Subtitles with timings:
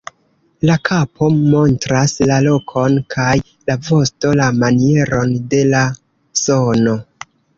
[0.67, 3.35] La kapo montras la lokon kaj
[3.71, 5.85] la vosto la manieron de la
[6.45, 6.99] sono.